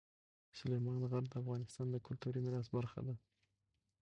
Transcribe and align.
سلیمان 0.57 0.99
غر 1.11 1.23
د 1.29 1.33
افغانستان 1.41 1.87
د 1.91 1.95
کلتوري 2.07 2.39
میراث 2.45 2.67
برخه 2.77 2.99
ده. 3.07 3.15